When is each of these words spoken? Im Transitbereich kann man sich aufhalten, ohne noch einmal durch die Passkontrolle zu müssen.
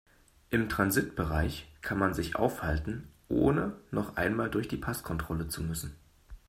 Im 0.49 0.67
Transitbereich 0.67 1.71
kann 1.83 1.99
man 1.99 2.15
sich 2.15 2.35
aufhalten, 2.35 3.09
ohne 3.29 3.75
noch 3.91 4.15
einmal 4.15 4.49
durch 4.49 4.67
die 4.67 4.77
Passkontrolle 4.77 5.47
zu 5.47 5.61
müssen. 5.61 5.95